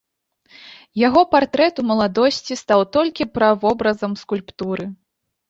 [1.07, 4.91] Яго партрэт у маладосці стаў толькі правобразам скульптуры.